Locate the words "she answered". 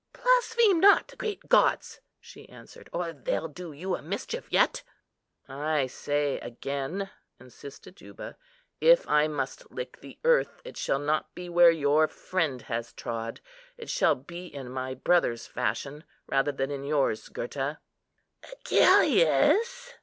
2.19-2.89